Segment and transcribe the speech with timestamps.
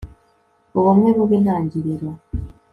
[0.79, 2.09] ubumwe bube intangiliro